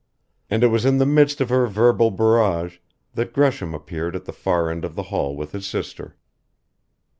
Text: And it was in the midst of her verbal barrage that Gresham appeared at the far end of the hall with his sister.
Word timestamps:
And 0.49 0.63
it 0.63 0.69
was 0.69 0.83
in 0.83 0.97
the 0.97 1.05
midst 1.05 1.41
of 1.41 1.49
her 1.49 1.67
verbal 1.67 2.09
barrage 2.09 2.79
that 3.13 3.33
Gresham 3.33 3.75
appeared 3.75 4.15
at 4.15 4.25
the 4.25 4.33
far 4.33 4.71
end 4.71 4.83
of 4.83 4.95
the 4.95 5.03
hall 5.13 5.35
with 5.35 5.51
his 5.51 5.67
sister. 5.67 6.15